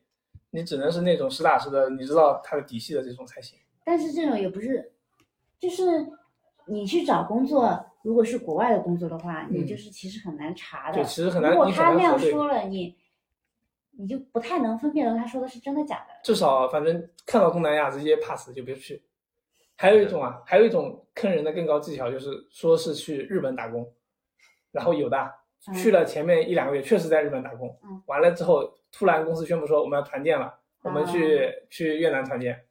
[0.49, 3.59] 你只能是那种实打实的，你知道他的底细的这种才行。
[3.83, 4.93] 但是这种也不是，
[5.59, 5.83] 就是
[6.65, 10.95] 你去找工作，如果是国外的工作的话，你嗯就是其实很难查的。
[10.95, 12.17] 对，其实很难，如果他那样。
[12.17, 12.95] 说了，你
[13.97, 16.13] 你就不太能分辨出他说的是真的假的。
[16.23, 19.01] 至少反正看到东南亚直接 pass 就别去。
[19.77, 23.93] 还有一种啊，还有一种坑人的更高技巧，就是说是去日本打工，
[24.71, 25.17] 然后有的
[25.67, 32.65] 嗯去了前面一两个月确实在日本打工嗯，完了之后突然公司宣布说我们要团建了，我们去去越南团建，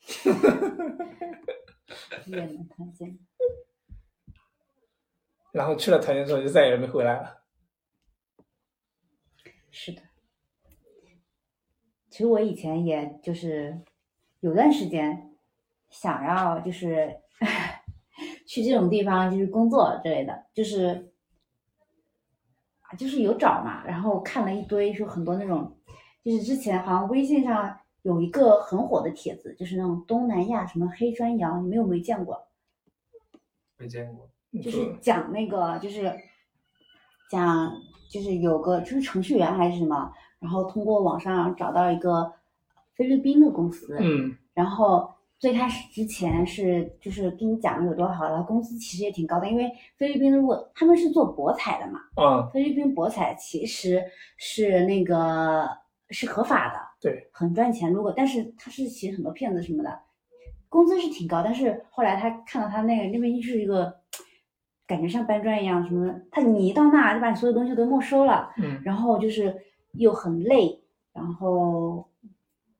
[2.26, 3.18] 越南团建，
[5.52, 7.42] 然后去了团建之后就再也没回来了。
[9.70, 10.00] 是的。
[12.08, 13.82] 其实我以前也就是
[14.40, 15.25] 有段时间
[16.00, 17.16] 想要就是
[18.46, 21.10] 去这种地方就是工作之类的，就是
[22.82, 25.76] 啊就是有找嘛，然后看了一堆，就很多那种，
[26.22, 32.46] 就是之前好像微信上有一个很火的帖子，就是那种东南亚什么黑砖窑，你们有没有见过？
[33.78, 34.28] 没见过，
[34.62, 36.12] 就是讲那个，就是
[37.30, 37.72] 讲
[38.10, 42.32] 就是有个就是程序员还是什么，然后通过网上找到一个
[42.94, 52.50] 菲律宾的公司，嗯然后最开始之前是就是跟你讲的有多好，然后工资其实也挺高的，因为菲律宾如果他们是做博彩的嘛，嗯。
[52.52, 54.02] 菲律宾博彩其实
[54.38, 55.68] 是那个
[56.10, 57.92] 是合法的，对，很赚钱。
[57.92, 60.00] 如果但是他是写很多骗子什么的，
[60.68, 63.94] 工资是挺高，但是后来他看到他那个那边就是一个
[64.86, 69.54] 感觉像搬砖一样什么的，他你一到那就把你所有东西都没收了，嗯，然后就是
[69.92, 70.80] 又很累，
[71.12, 72.08] 然后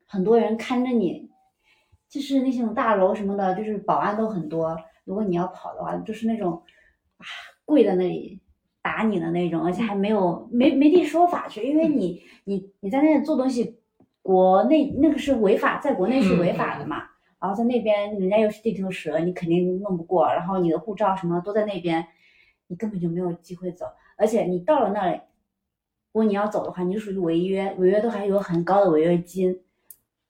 [0.06, 1.28] 很多人看着你，
[2.16, 4.74] 就是那种大楼什么的，就是保安都很多。
[5.04, 6.62] 如果你要跑的话，就是那种
[7.18, 7.26] 啊
[7.66, 8.40] 跪在那里
[8.80, 13.78] 打你的那种，而且还没有没没地说法去，因为你你你在那里做东西，
[14.22, 17.02] 国内那个是违法，在国内是违法的嘛。
[17.38, 20.26] 然后在那边人家又是地头蛇，你肯定弄不过。
[20.26, 22.06] 然后你的护照什么都在那边，
[22.66, 23.84] 你根本就没有机会走。
[24.16, 25.16] 而且你到了那里，
[26.12, 29.60] 如果你要走的话，你就属于违约，违约都还有很高的违约金，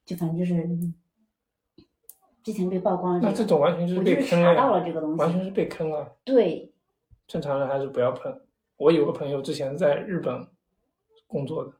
[0.05, 0.69] 就反正就是
[2.47, 3.33] 之前被曝光了、这个。
[3.33, 5.19] 那这种完全就是被就是查到坑了这个东西。
[5.19, 6.17] 完全是被坑了。
[6.23, 6.73] 对，
[7.27, 8.41] 正常人还是不要碰。
[8.77, 10.47] 我有个朋友之前在日本
[11.27, 11.73] 工作的，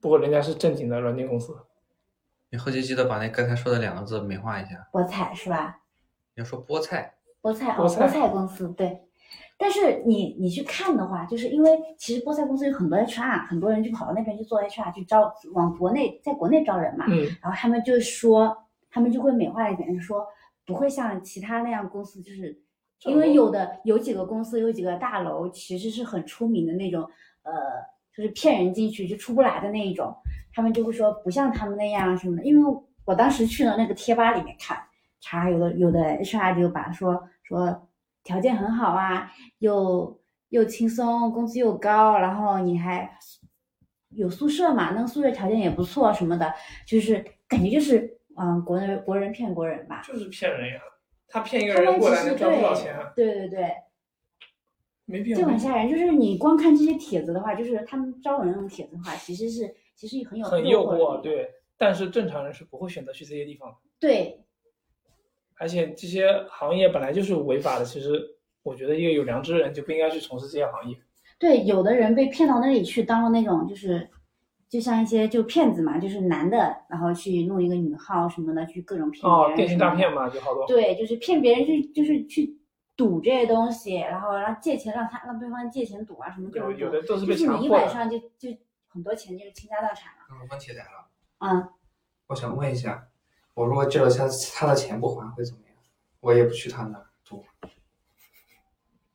[0.00, 1.54] 不过人家是正经的软件公司。
[2.48, 5.80] 你后期记得把那刚才说的两个字美化一下，菠菜是吧？
[6.34, 9.02] 你要说菠菜，菠菜哦，菠菜菠菜公司对。
[9.58, 17.04] 但是你你去看的话，就是因为其实菠菜公司有很多 HR，很多人就跑到那边去做 HR，去招往国内在国内招人嘛。
[17.08, 18.63] 嗯，然后他们就说，
[18.94, 20.24] 他们就会美化一点，就说
[20.64, 22.62] 不会像其他那样公司，就是
[23.06, 27.02] 因为有的有几个公司有几个大楼其实是很出名的那种，
[27.42, 27.52] 呃，
[28.16, 30.14] 就是骗人进去就出不来的那一种，
[30.52, 32.44] 他们就会说不像他们那样什么的。
[32.44, 34.78] 因为我当时去了那个贴吧里面看，
[35.20, 37.88] 查有的有的 HR 就把说说
[38.22, 43.10] 条件很好啊，又又轻松，工资又高，然后你还
[44.10, 46.54] 有宿舍嘛，那个宿舍条件也不错什么的，
[46.86, 50.02] 就是感觉就是嗯，国人国人骗国人吧。
[50.06, 50.80] 就是骗人呀。
[51.26, 53.12] 他骗一个人过来能赚多少钱啊？
[53.16, 53.68] 对对对，
[55.04, 55.38] 没必要。
[55.38, 55.90] 就很吓人。
[55.90, 61.50] 就是你光看这些帖子的话，就是他们招人那种帖子的话，其实是其实很有很诱诱惑，对。
[61.76, 64.40] 但是正常人是不会选择去这些地方的，对
[65.56, 67.84] 而且这些行业本来就是违法的。
[67.84, 68.22] 其实
[68.62, 70.96] 我觉得一个有良知的人就不应该去从事这些行业。
[71.36, 74.08] 对，有的人被骗到那里去当了那种就是。
[74.74, 79.56] 就像一些就骗子嘛，就是男的，然后去弄一个女号什么的，去各种骗别哦，人。
[79.56, 80.12] 电信诈骗。
[80.12, 80.66] 嘛，就好多。
[80.66, 82.58] 对，就是骗别人去，就是去
[82.96, 86.80] 赌这些东西，然后然后借钱让他让对方借钱赌啊什么各有种。
[86.80, 87.68] 有的都是被就是你一。
[87.68, 88.48] 晚上就就
[88.88, 90.26] 很多钱就是倾家荡产了。
[90.28, 91.06] 那个问题来了，
[91.38, 91.68] 嗯，
[92.26, 93.06] 我想问一下，
[93.54, 95.76] 我如果借了他他的钱不还会怎么样？
[96.18, 97.44] 我也不去他那儿赌，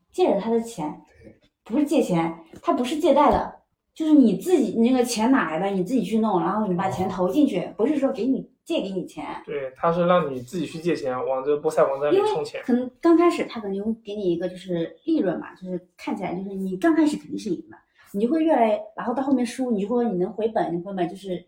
[0.09, 3.58] 借了他的钱对，不是借钱，他不是借贷的，
[3.99, 9.25] 就是你自己你那个钱哪来的，你自己去弄，然后你把钱投进去，不是说给你借给你钱。
[9.45, 12.61] 对，他是让你自己去借钱，往这菠菜网站里充钱。
[12.63, 17.75] 可能刚开始他可能会给你一个就是利润嘛，就是看起来就是你刚开始肯定是赢的，
[18.13, 21.45] 你就会越来，然后到后面输，你就会你能回本，你回本就是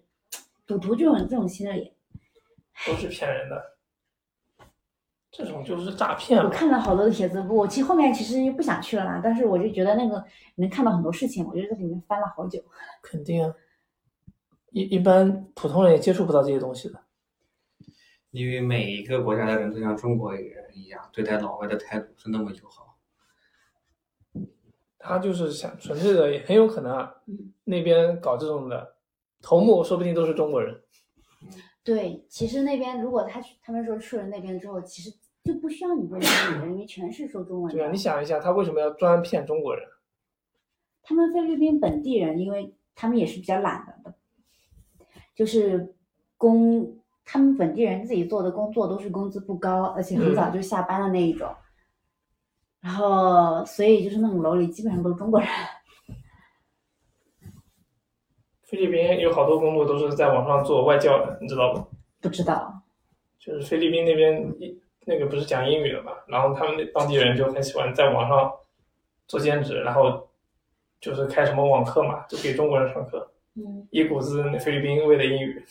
[0.68, 1.94] 赌徒这种这种心理。
[2.86, 3.64] 都是骗人的，
[5.32, 6.50] 这种就是诈骗我。
[6.50, 10.24] 看了好多的帖子，我其实后面其实不想去了啦，但是我就觉得那个
[10.56, 12.62] 能看到很多事情，我就在里面翻了好久。
[13.02, 13.56] 肯定啊，
[14.72, 17.00] 一一般普通人也接触不到这些东西的。
[18.32, 22.98] 因为每一个国家的人都像中国人一样，对待老外的态度是那么友好。
[25.00, 28.96] 他就是想纯粹的，也很有可能啊嗯，那边搞这种的
[29.42, 30.80] 头目，说不定都是中国人。
[31.84, 35.12] 对，其实那边如果他去，他们说去了那边之后，其实
[35.44, 37.98] 就不需要你会英语了，因为全是说中文对啊，你。
[37.98, 39.84] 想一下，他为什么要专骗中国人？
[41.02, 44.14] 他们菲律宾本地人，因为他们也是比较懒的，
[45.34, 45.96] 就是
[46.38, 51.50] 工，他们本地人自己做的工作都是工资不高，而且很早就下班的那一种。
[52.80, 55.50] 然后，所以就是那种楼里基本上都是中国人。
[58.72, 61.86] 菲律宾有好多工作都是在网上做外教的，你知道不？
[62.22, 62.82] 不知道，
[63.38, 68.50] 就是菲律宾那边一那个不是讲英语的嘛，然后他们那当地人就很喜欢在网上
[69.28, 70.26] 做兼职，然后
[71.02, 75.66] 就是开什么网课嘛，就给中国人上课，嗯，一股子那菲律宾味的英语。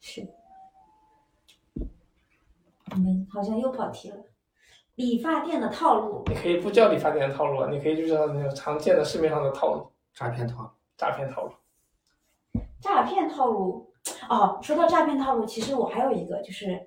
[0.00, 0.24] 是。
[2.92, 4.16] 我们好像又跑题了。
[4.94, 11.52] 理发店的套路，你可以不叫理发店的套路啊，你可以就叫那种常见的市面上的套路，诈骗套路，诈骗套路。
[12.80, 13.92] 诈骗套路。
[14.28, 16.80] 哦，说到诈骗套路，其实我还有一个，就是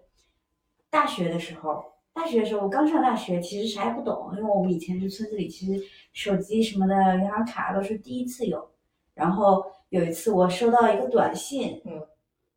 [0.89, 8.71] 大学的时候，大学的时候我刚上大学，其实啥也不懂，因为我们以前是村子里，其实手机什么的、银行卡都是第一次有。
[9.13, 12.07] 然后有一次我收到一个短信，嗯，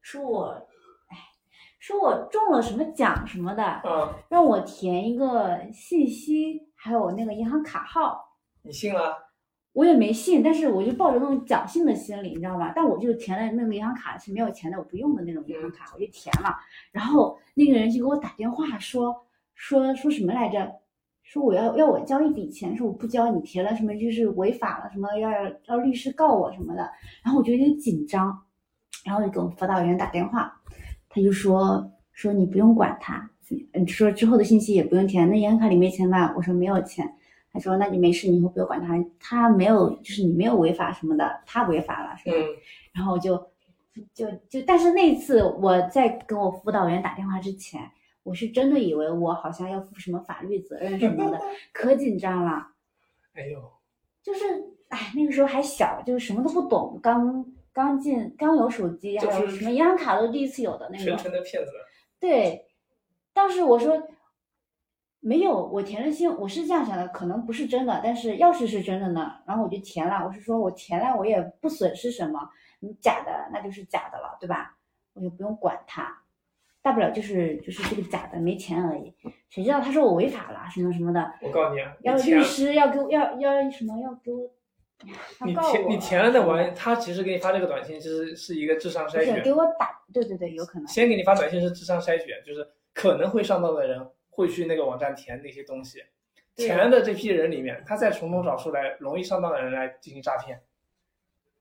[0.00, 0.50] 说我，
[1.08, 1.18] 哎，
[1.80, 8.36] 说我中了什么奖什么的，嗯，让我填一个信息，还有那个银行卡号。
[8.62, 9.31] 你信了？
[9.72, 12.72] 我也没信，但是我就抱着那种侥幸的心理，你知道吧？
[12.76, 16.54] 但我就填了那个银行卡是没有钱的，我不用的那种银行卡，我就填了。
[16.90, 20.70] 然后那个人就给我打电话说说说什么来着？
[21.22, 25.30] 说我要要我交一笔钱，说我不交你填了什么就是违法了，什么要
[25.66, 26.82] 要律师告我什么的。
[27.24, 28.38] 然后我就有点紧张，
[29.06, 30.52] 然后就给我辅导员打电话，
[31.08, 33.30] 他就说说你不用管他，
[33.72, 35.30] 嗯，说之后的信息也不用填。
[35.30, 36.34] 那银行卡里没钱吧？
[36.36, 37.10] 我说没有钱。
[37.52, 42.36] 他说那你没事，你以后不要管他，他没有就是你没有违法什么的，他违法了是吧？
[42.36, 42.46] 嗯，
[42.92, 43.36] 然后我就
[44.14, 47.80] 就就，但是那次我在跟我辅导员打电话之前。
[48.24, 51.40] 我是真的以为我好像要负什么法律责任什么的，
[51.74, 52.68] 可紧张了。
[53.34, 53.60] 哎呦，
[54.22, 54.44] 就是
[54.90, 61.06] 哎，那个时候还小，就是什么都不懂，刚刚进，刚有手机，还有什么银行卡都第一次有的那种。
[61.06, 61.72] 纯纯的骗子。
[62.20, 62.64] 对，
[63.32, 64.00] 当时我说
[65.24, 70.26] 没有，我填了信，我是这样想的，可能不是真的，但是要是是真的呢，然后我就填了。
[70.26, 72.40] 我是说我填了，我也不损失什么，
[72.80, 74.76] 你假的那就是假的了，对吧？
[75.14, 76.18] 我就不用管他。
[76.82, 79.14] 大不了就是就是这个假的没钱而已，
[79.48, 81.32] 谁知道他说我违法了什么什么的。
[81.40, 84.50] 我告诉你啊，要律师要给我要要什么要给我。
[85.44, 89.40] 你填你填了那玩意，他其实给你发这个短信，其实是一个智商筛选。
[89.42, 90.88] 给我打，对对对，有可能。
[90.88, 96.02] 先给你发短信是智商筛选，就是可能会上当的人会去那个网站填那些东西，
[96.56, 100.60] 填的这批人里面，他再从中找出来容易上当的人来进行诈骗。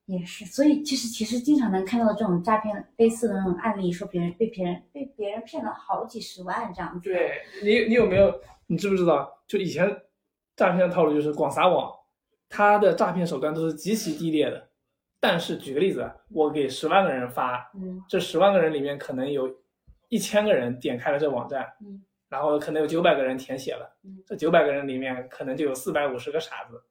[0.05, 7.09] 也是，所以其实其实经常能看到这种诈骗类似的那种案例，说别人被别人被别人骗了好几十万这样子。
[7.09, 8.41] 对你，你有没有？
[8.67, 9.41] 你知不知道？
[9.47, 9.87] 就以前
[10.55, 11.93] 诈骗的套路就是广撒网，
[12.49, 14.69] 他的诈骗手段都是极其低劣的。
[15.19, 19.55] 但是举个例子，我给十万个人发，嗯，这十万个人里面可能有
[20.09, 26.81] 一千个人点开了这网站，嗯，然后可能有九百个人填写了，嗯，这九百个人里面可能就有四百五十个傻子。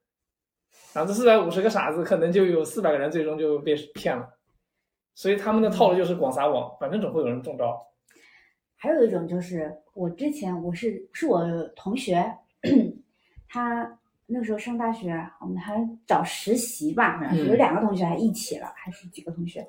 [0.92, 4.28] 然后这四百五十个傻子，可能就有四百个人最终就被骗了，
[5.14, 7.80] 所以他们的套路就是广撒网，反正总会有人中招。
[8.76, 11.42] 还有一种就是，我之前我是是我
[11.74, 12.22] 同学，
[13.48, 19.66] 他那个时候上大学，我们还找实习吧，有两个同学还一起了，还是几个同学，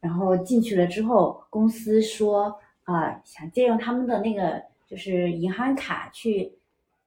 [0.00, 4.60] 然后进去了之后，公司说啊，想借用他们的那个
[4.92, 6.58] 就是银行卡去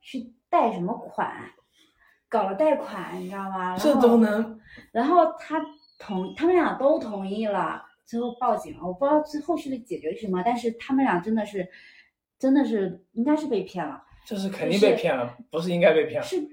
[0.02, 1.32] 去贷什么款。
[2.28, 3.78] 搞了贷款，你知道吗？
[3.78, 4.60] 这都能。
[4.92, 5.64] 然后他
[6.00, 8.80] 同他们俩都同意了，最后报警了。
[8.84, 11.70] 我不知道最后续的解决是什么，但是他们俩真的是，
[12.40, 14.02] 真的是应该是被骗了。
[14.26, 16.26] 这是肯定被骗了，不是应该被骗了。
[16.26, 16.44] 是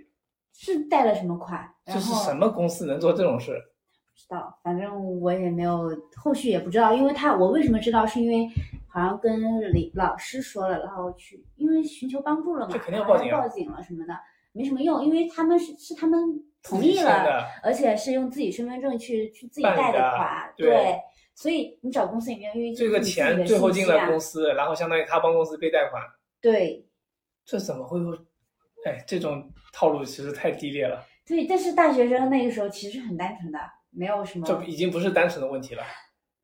[0.52, 1.66] 是贷了什么款？
[1.86, 3.52] 这是什么公司能做这种事？
[3.52, 8.06] 不知道，反正我也没有后续也不知道，因为他我为什么知道？
[8.06, 8.46] 是因为
[8.92, 14.14] 好像跟李老师说了，然后去因为寻求帮助了嘛，这肯定要报警，报警了什么的。
[14.54, 16.20] 没什么用，因为他们是是他们
[16.62, 20.94] 同意了，而且是用自己身份证去去自己贷的款，对，
[21.34, 26.02] 所以你找公司也没有，因为这个钱最后进了公司，然后相当于他帮公司背贷款，
[26.42, 26.86] 对，
[27.46, 28.12] 这怎么会有？
[28.84, 31.02] 哎，这种套路其实太低劣了。
[31.24, 34.44] 对，但是大学生那个时候其实很单纯的，没有什么。
[34.46, 35.82] 这已经不是单纯的问题了。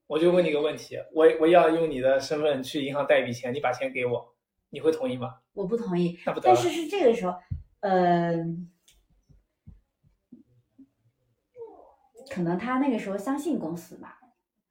[0.09, 4.35] 我就问你个问题，我我要用你的身份去银行贷一笔钱，你把钱给我，
[4.71, 5.37] 你会同意吗？
[5.53, 6.19] 我不同意。
[6.27, 6.47] 那不得。
[6.49, 7.37] 但是是这个时候。
[7.81, 8.35] 呃，
[12.29, 14.19] 可能他那个时候相信公司吧，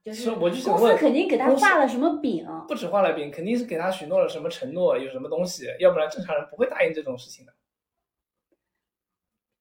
[0.03, 7.53] 就是公司肯定给他画了什么饼，不止画了饼，肯定是给他许诺了什么承诺，有什么东西，要不然正常人不会答应这种事情的。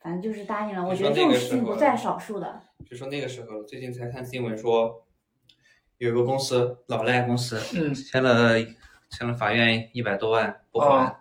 [0.00, 2.60] 反正就是答应了，我觉得这种事情不在少数的。
[2.84, 5.06] 就说那个时候，最近才看新闻说，
[5.98, 8.61] 有个公司老赖公司，嗯，签了
[9.11, 11.16] 签了法院一百多万不还，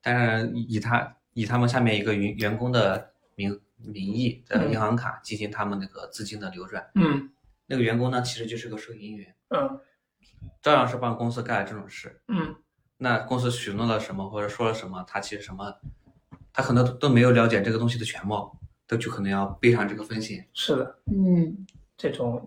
[0.00, 1.16] 但是以他。
[1.34, 7.30] 以他们下面一个员员工的名名义的银行卡进行他们那个资金的流转，嗯，
[7.64, 9.80] 那个员工呢其实就是个收银员，嗯，
[10.60, 12.54] 照样是帮公司干了这种事，嗯，
[12.98, 15.74] 那公司许诺了什么或者说了什么，他其实什么，
[16.52, 18.54] 他可能都没有了解这个东西的全貌，
[18.86, 20.46] 都就可能要背上这个风险。
[20.52, 21.66] 是的，嗯，
[21.96, 22.46] 这种，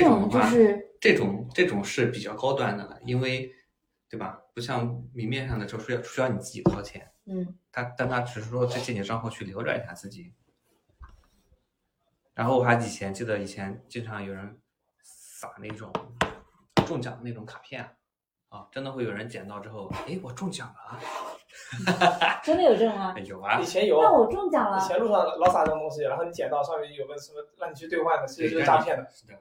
[0.00, 3.54] 这种就是这种这种是比较高端的了，因为。
[4.06, 4.40] 对吧？
[4.54, 7.10] 不像明面上的，就是要需要你自己掏钱。
[7.24, 10.32] 嗯，他但他只是说在借你账户去流转一下资金。
[12.32, 14.56] 然后我还以前记得以前经常有人
[15.02, 15.92] 撒那种
[16.86, 17.96] 中奖的那种卡片
[18.50, 21.00] 啊，真的会有人捡到之后，哎，我中奖了。
[22.44, 23.18] 真的有这种吗？
[23.18, 24.00] 有啊，以前有。
[24.00, 24.78] 那我中奖了。
[24.78, 29.10] 以前路上老撒这种东西，然后你捡到上面有个什么让你去兑换的，其实就是诈骗的。
[29.10, 29.34] 是的。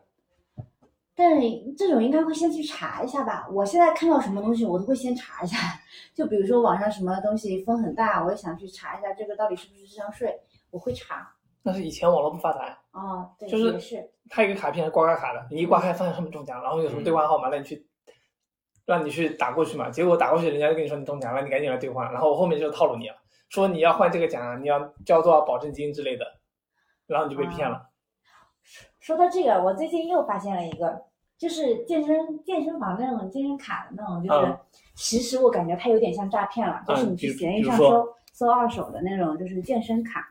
[1.15, 1.39] 但
[1.77, 3.47] 这种应该会先去查一下吧。
[3.51, 5.57] 我现在看到什么东西，我都会先查一下。
[6.13, 10.39] 就比如说网上什么东西风很大，我也想去查一下这个到底是不是智商税，
[10.71, 11.31] 我会查。
[11.61, 14.11] 那是以前网络不发达呀，哦，对，就是也是。
[14.29, 17.87] 它有一个卡片是刮刮卡的，你一刮开发现上面中奖，然后有什么兑换号码，让你去
[18.85, 19.89] 让你去打过去嘛。
[19.89, 22.11] 结果打过去，人家就跟你说你中奖了，你赶紧来兑换。
[22.11, 23.15] 然后我后面就套路你了，
[23.49, 26.25] 说你要换这个奖，你要交多少保证金之类的，
[27.07, 27.89] 然后你就被骗了。
[29.03, 31.03] 说到这个，我最近又发现了一个，
[31.37, 34.57] 就是健身健身房那种健身卡的那种，就是、嗯
[34.95, 40.23] 其实我感觉它有点像诈骗了，就是你去闲鱼上搜搜二手的那种，就是健身卡，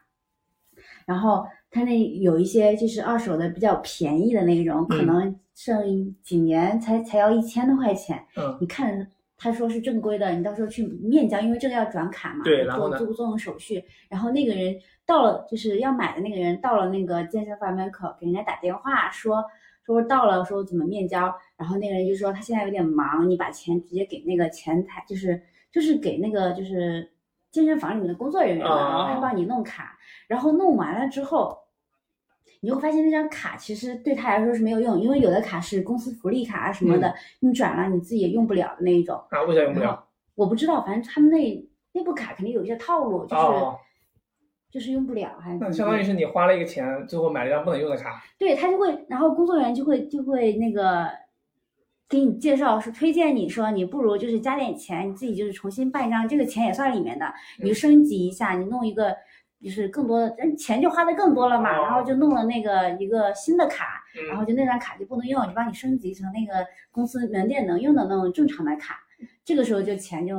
[1.05, 9.07] 然后它那有一些就是二手的比较便宜的那种，可嗯能剩几年才才要一千多块钱，嗯你看。
[9.45, 13.85] 他说是正规的，你到时候去面交，因为这个要转卡嘛，对做做做种手续。
[14.09, 14.73] 然后那个人
[15.13, 19.45] 到了，就是要买的那个人到了那个健身房门口，给人家打电话说
[19.85, 21.35] 说到了，说怎么面交。
[21.55, 27.13] 然后那个人就说他现在有点忙，你把钱直接给那个前台，就是就是给那个就是
[27.51, 29.99] 健身房里面的工作人员然后他帮你弄卡。
[30.29, 31.59] 然后弄完了之后，
[32.61, 39.23] 你就会发现那张卡其实对他来说是没有用，因为有的卡是公司福利卡啊什么的，嗯你转了你自己也用不了的那一种。
[39.29, 40.07] 啊，为啥用不了？
[40.35, 43.79] 我不知道，反正他们那那部卡肯定有一些套路，就是、哦，
[44.73, 48.23] 就是用不了，还相当于是你花了一个钱，最后买了一张不能用的卡。
[48.39, 51.07] 对他就会，然后工作人员就会就会那个
[52.09, 59.15] 给你介绍，是推荐你说你不如就是加点钱，你自己就是重新办一张，这个钱也算里面的，你就升级一下，你弄一个
[59.63, 68.99] 就是更多的，嗯钱就花的更多了嘛，哦然后就弄了那个一个新的卡，嗯，然后就那张卡就不能用，就帮你升级成那个公司门店能用的那种正常的卡，
[69.45, 70.37] 这个时候就钱就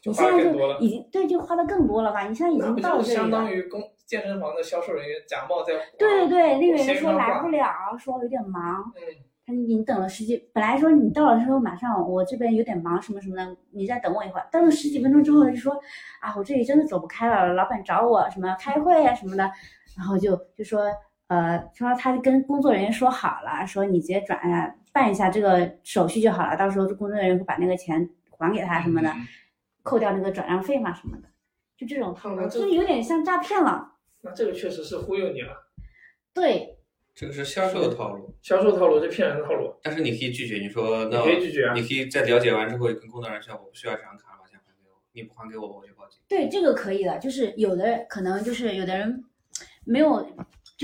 [0.00, 2.26] 就你现在就已经对就花的更多了吧？
[2.26, 3.50] 你现在已经到这里就相当。
[3.50, 7.64] 于公健身房的销售人员假冒在对对对，那个人说来不了，
[7.98, 8.92] 说有点忙。
[8.96, 14.48] 嗯他说你等了十几，本来说你到了之后马上我这边有点忙什么什么的，你再等我一会儿。
[14.50, 15.74] 等了十几分钟之后就说
[16.22, 19.42] 啊，我这里真的走不开了，老板找我什么开会啊什么的，
[19.98, 20.86] 然后就就说
[21.28, 29.26] 呃说他跟工作人员说好了，说你直接转啊办一下这个手续就好了，到时候工作人员会把那个钱还给他什么的，嗯
[29.82, 31.28] 扣掉那个转让费嘛什么的，
[31.76, 33.96] 就这种套路，这就是有点像诈骗了。
[34.22, 35.68] 那这个确实是忽悠你了，
[36.32, 36.78] 对，
[37.14, 39.74] 这个是销售的套路，销售套路是骗人的套路。
[39.82, 46.18] 但是你可以拒绝，你说那你可以拒绝啊你可以在了解完之后跟工作人员说，我不需要这张卡，把钱还给我，你不还给我，我就报警。
[46.26, 49.22] 对，这个可以的，就是有的可能就是有的人
[49.84, 50.26] 没有，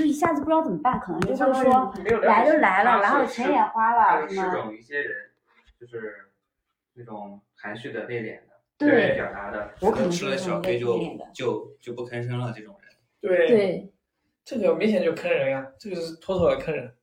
[0.00, 1.92] 就一下子不知道怎么办，可能就会说
[2.22, 5.30] 来解就来了，然后钱也花了，什么是种一些人
[5.78, 6.30] 就是
[6.94, 10.98] 那种含蓄的、内敛的、对表达的，我可能吃了小亏就
[11.34, 12.90] 就就不吭声了，这种人。
[13.20, 13.92] 对，对
[14.42, 16.94] 这个明显就坑人呀，这个是妥妥的坑人。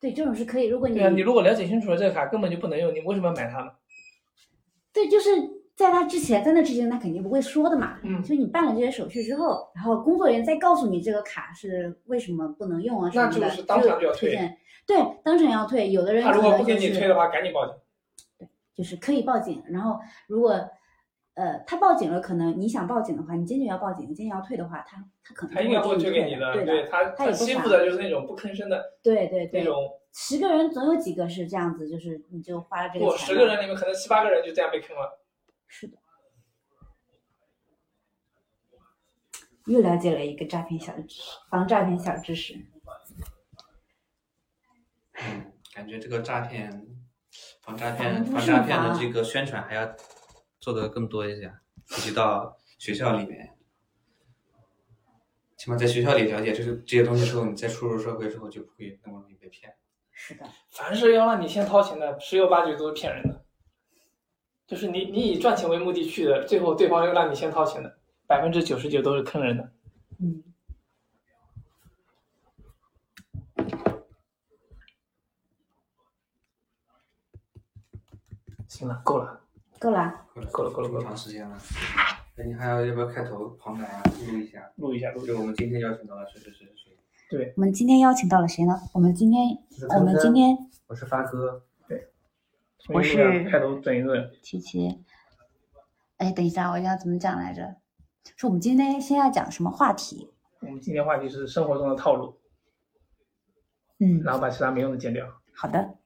[0.00, 0.68] 对，这种是可以。
[0.68, 3.72] 如果你对啊，你如果了解清楚了这个卡根本就不能用，你为什么要买它呢？
[4.90, 5.30] 对，就是
[5.74, 7.98] 在他之前，在那之前他肯定不会说的嘛。
[8.02, 14.36] 嗯就你办了这些手续之后，然后工作人员再告诉你这个卡是为什么不能用啊什么的，那就是当场就要退。
[14.86, 15.90] 对，当场要退。
[15.90, 17.74] 有的人他如果不给你退的话，赶紧报警。
[18.38, 20.50] 对就是可以报警，然后如果
[21.34, 29.76] 呃他报警了，可能你想报警的话，你坚决要报警，你坚决要退的话，他他可能他应该不退给你的，对对他他欺负的就是那种不吭声的对对对，那种。
[30.14, 35.21] 十个人总有几个是这样子，就是你就花了这个不，钱，十个人里面可能七八个人就这样被坑了。
[35.74, 35.96] 是的，
[39.64, 42.54] 又了解了一个诈骗小知识，防诈骗小知识。
[45.14, 46.86] 嗯，感觉这个诈骗、
[47.62, 49.96] 防诈骗、防诈骗的这个宣传还要
[50.60, 51.50] 做的更多一些，
[51.88, 53.56] 普及到学校里面。
[55.56, 59.74] 起码在学校里了解这个这些东西之后，你再出入社会之后就不会那么容易被骗。
[60.10, 63.41] 是的，凡是要让你先掏钱的，十有八九都是骗人的。
[64.72, 69.70] 就是你你以赚钱为目的去的，最后对方又让你先掏钱的，百分之九十九都是坑人的。
[70.18, 70.42] 嗯，
[78.66, 79.42] 行了，够了。
[79.78, 80.24] 够了。
[80.34, 81.58] 够了够了够了够了长时间了。
[82.34, 84.02] 那你还要要不要开头旁白啊？
[84.26, 84.72] 录一下。
[84.76, 85.38] 录一下，录一下就。
[85.38, 86.96] 我们今天邀请到了谁谁谁谁
[87.28, 87.52] 谁。
[87.58, 88.80] 我们今天邀请到了谁呢？
[88.94, 89.58] 我们今天
[89.98, 90.56] 我们今天
[90.86, 91.62] 我是发哥。
[92.88, 94.30] 我是开头整一个。
[94.42, 95.04] 琪琪，
[96.18, 97.76] 哎，等一下，我要怎么讲来着？
[98.36, 100.32] 说我们今天先要讲什么话题？
[100.60, 102.40] 我们今天话题是生活中的套路，
[103.98, 105.26] 嗯，然后把其他没用的剪掉。
[105.54, 105.96] 好的，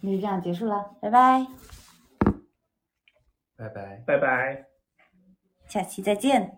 [0.00, 1.46] 那就这样结束了，拜拜，
[3.56, 4.02] 拜拜。
[4.06, 4.66] 拜拜。
[5.66, 6.57] 下期再见。